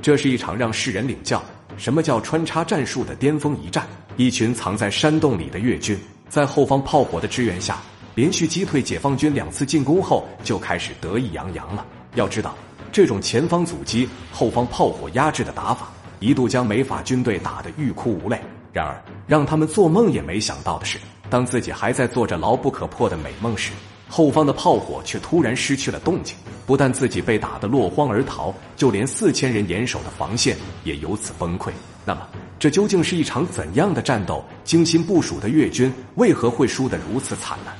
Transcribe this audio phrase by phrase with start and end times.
[0.00, 1.42] 这是一场让世人领教
[1.76, 3.86] 什么叫穿插战术的巅峰一战。
[4.16, 5.96] 一群藏在山洞里的越军，
[6.28, 7.78] 在后方炮火的支援下，
[8.16, 11.86] 连续击退解放军两次进攻后，就开始得意洋洋了。
[12.16, 12.56] 要知道，
[12.90, 15.88] 这种前方阻击、后方炮火压制的打法，
[16.18, 18.40] 一度将美法军队打得欲哭无泪。
[18.72, 20.98] 然而，让他们做梦也没想到的是，
[21.30, 23.70] 当自己还在做着牢不可破的美梦时，
[24.08, 26.34] 后方的炮火却突然失去了动静。
[26.66, 30.54] 不但自己被打得落荒而逃，就连四千人严守的防线
[30.84, 31.70] 也由此崩溃。
[32.04, 32.20] 那么，
[32.58, 34.44] 这究竟是一场怎样的战斗？
[34.64, 37.72] 精心部署的越军为何会输得如此惨呢？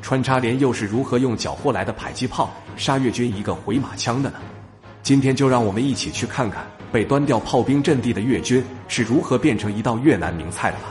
[0.00, 4.38] 穿插连又是如何用缴获来的迫击炮杀越军一个回马枪的呢？
[5.02, 10.84] 今天就让我们一起去看看被端掉炮兵阵地的越军是如何变成一道越南名菜的吧。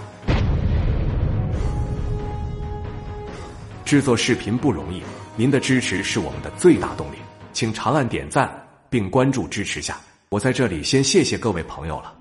[3.91, 5.03] 制作视频不容易，
[5.35, 7.15] 您的支持是我们的最大动力，
[7.51, 8.49] 请长按点赞
[8.89, 9.99] 并关注支持下。
[10.29, 12.13] 我在这里先谢谢各位朋友了。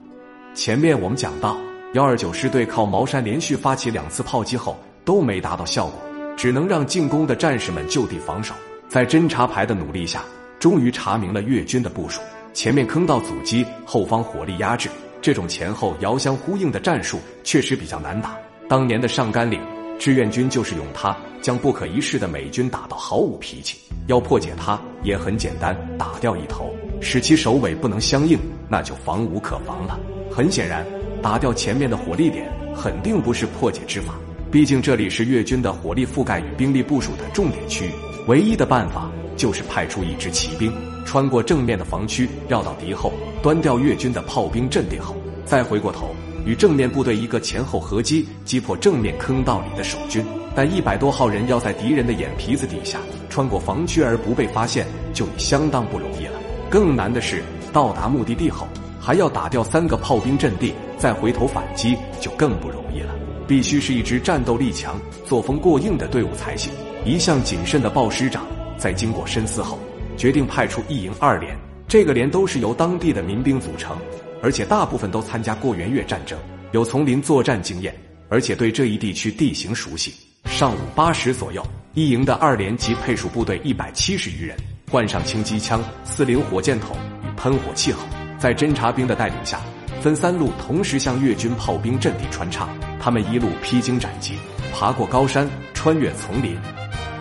[0.52, 1.56] 前面我们讲到，
[1.94, 5.94] 幺二九师队靠茅山连续发起两次炮击后都没达到效果，
[6.36, 8.52] 只能让进攻的战士们就地防守。
[8.88, 10.24] 在侦察排的努力下，
[10.58, 12.20] 终于查明了越军的部署：
[12.52, 14.90] 前面坑道阻击，后方火力压制。
[15.22, 18.36] 这种前后遥相呼应的战术确实比较难打。
[18.68, 19.60] 当年的上甘岭
[20.00, 23.76] 志愿军就是用它将不可一世的美军打到毫无脾气。
[24.06, 30.00] 要破解它也很简单，打掉一头，使其首尾不能相应，那就防无可防了。
[30.30, 30.86] 很显然，
[31.20, 34.14] 打掉前面的火力点肯定不是破解之法。
[34.50, 37.90] 毕竟这里是越军的火力覆盖与兵力部署的重点区域，
[38.26, 40.72] 唯一的办法就是派出一支骑兵
[41.04, 43.12] 穿过正面的防区，绕到敌后，
[43.42, 46.08] 端掉越军的炮兵阵地后，再回过头
[46.44, 50.24] 与正面部队一个前后合击，击破正面坑道里的守军。
[50.54, 56.38] 但一百多号人要在敌人的眼皮子底下穿过防区而不被发现，就已相当不容易了。
[56.68, 58.66] 更难的是到达目的地后。
[59.02, 63.14] 还要打掉三个炮兵阵地，再回头反击就更不容易了。
[63.48, 66.70] 必须是一支战斗力强、作风过硬的队伍才行。
[67.02, 68.46] 一向谨慎的鲍师长
[68.76, 69.78] 在经过深思后，
[70.18, 71.56] 决定派出一营二连。
[71.88, 73.96] 这个连都是由当地的民兵组成，
[74.42, 76.38] 而且大部分都参加过援越战争，
[76.72, 77.94] 有丛林作战经验，
[78.28, 80.14] 而且对这一地区地形熟悉。
[80.46, 81.62] 上午八时左右，
[81.94, 84.56] 一营的二连及配属部队一百七十余人，
[84.90, 88.02] 换上轻机枪、四零火箭筒与喷火器后。
[88.38, 89.60] 在侦察兵的带领下，
[90.00, 92.68] 分三路同时向越军炮兵阵地穿插。
[92.98, 94.34] 他们一路披荆斩棘，
[94.72, 96.56] 爬过高山，穿越丛林；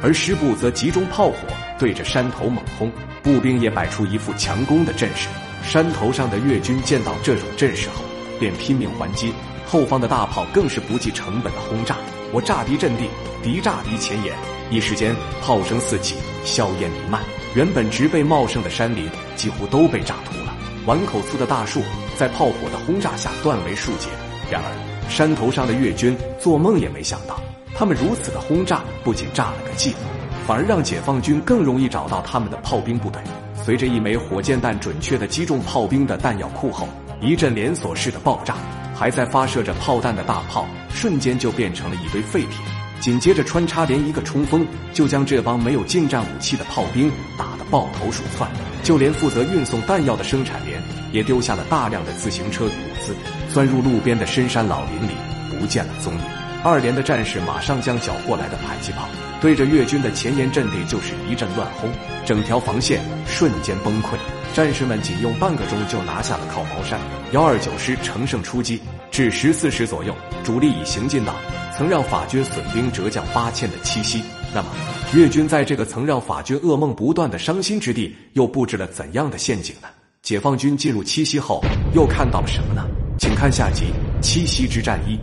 [0.02, 1.36] 而师部则集中炮火，
[1.78, 2.90] 对着山头猛轰。
[3.22, 5.28] 步兵也摆出一副强攻的阵势。
[5.64, 8.04] 山头上的越军见到这种阵势后，
[8.40, 9.34] 便拼命还击。
[9.66, 11.96] 后方的大炮更是不计成本的轰炸。
[12.32, 13.08] 我炸敌阵地，
[13.44, 14.36] 敌炸敌前沿。
[14.72, 17.22] 一时间，炮声四起，硝烟弥漫。
[17.56, 20.56] 原本植被茂盛的山林，几乎都被炸秃了。
[20.86, 21.82] 碗口粗的大树
[22.18, 24.08] 在炮火的轰炸下断为数截。
[24.50, 27.40] 然而，山头上的越军做梦也没想到，
[27.76, 33.22] 他们如此的轰炸不仅炸了个寂寞，反而让解放军更容易找到他们的炮兵部队。
[33.66, 36.88] 随着一枚火箭弹准确的击中炮兵的弹药库后，
[37.22, 38.56] 一阵连锁式的爆炸，
[38.96, 42.66] 还在发射着炮弹的大炮瞬间就变成了一堆废铁。
[43.00, 48.50] 紧接着，穿插连一个冲锋，就将这帮没有近战武器的炮兵打得抱头鼠窜。
[48.84, 50.82] 就连负责运送弹药的生产连
[51.12, 53.16] 也丢下了大量的自行车与物资，
[53.54, 55.14] 钻入路边的深山老林里
[55.60, 56.39] 不见了踪影。
[56.64, 59.08] 二连的战士马上将缴获来的迫击炮
[59.40, 61.90] 对着越军的前沿阵地就是一阵乱轰，
[62.26, 64.18] 整条防线瞬间崩溃。
[64.54, 67.00] 战士们仅用半个钟就拿下了靠茅山。
[67.32, 71.34] 幺二九师乘胜出击，至十四时左右，主力已行进到
[71.78, 74.22] 曾让法军损兵折将八千的七夕。
[74.54, 74.68] 那么。
[75.14, 79.88] 越军在这个曾让法军噩梦不断的伤心之地，又布置了怎样的陷阱呢？
[80.22, 81.64] 解放军进入七夕后，
[81.96, 82.86] 又看到了什么呢？
[83.18, 83.86] 请看下集
[84.22, 85.16] 《七夕之战一》。